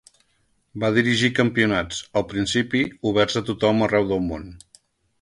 Va 0.83 0.89
dirigir 0.95 1.29
campionats, 1.41 2.01
al 2.21 2.27
principi 2.33 2.83
oberts 3.13 3.41
a 3.43 3.47
tothom 3.51 3.89
arreu 3.91 4.13
del 4.15 4.29
món. 4.33 4.53